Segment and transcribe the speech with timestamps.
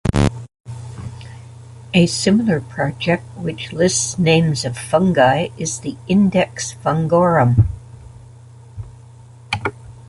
[1.93, 7.67] A similar project, which lists names of fungi, is the Index Fungorum.